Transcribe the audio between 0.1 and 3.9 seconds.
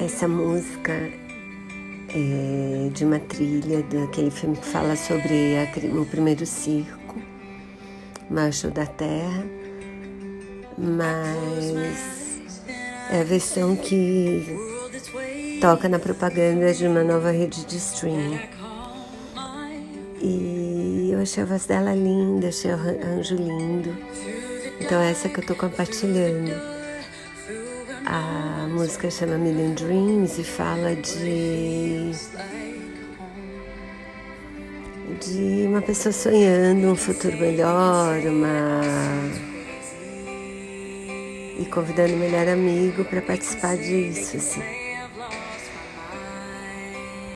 música é de uma trilha